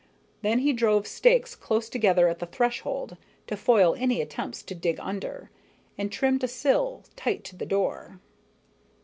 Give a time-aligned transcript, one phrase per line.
[0.41, 4.99] Then he drove stakes close together at the threshold, to foil any attempts to dig
[4.99, 5.51] under,
[5.95, 8.19] and trimmed a sill tight to the door.